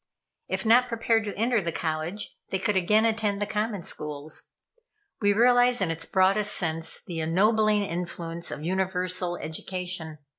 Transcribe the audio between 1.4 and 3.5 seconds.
the college, they could again attend the